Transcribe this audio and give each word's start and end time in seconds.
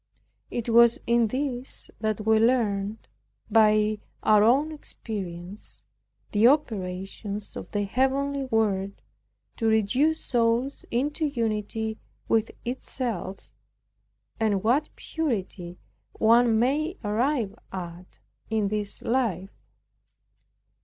It 0.49 0.67
was 0.69 0.99
in 1.05 1.27
this 1.27 1.91
that 1.99 2.25
we 2.25 2.39
learned, 2.39 3.07
by 3.51 3.99
our 4.23 4.43
own 4.43 4.71
experience, 4.71 5.83
the 6.31 6.47
operations 6.47 7.55
of 7.55 7.69
the 7.69 7.83
heavenly 7.83 8.45
Word 8.45 8.99
to 9.57 9.67
reduce 9.67 10.25
souls 10.25 10.85
into 10.89 11.25
unity 11.27 11.99
with 12.27 12.49
itself, 12.65 13.47
and 14.39 14.63
what 14.63 14.89
purity 14.95 15.77
one 16.13 16.57
may 16.57 16.97
arrive 17.03 17.53
at 17.71 18.17
in 18.49 18.69
this 18.69 19.03
life. 19.03 19.51